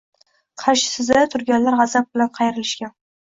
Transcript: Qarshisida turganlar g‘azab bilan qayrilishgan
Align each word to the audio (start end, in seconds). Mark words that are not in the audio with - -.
Qarshisida 0.61 1.21
turganlar 1.35 1.77
g‘azab 1.83 2.09
bilan 2.15 2.33
qayrilishgan 2.39 2.95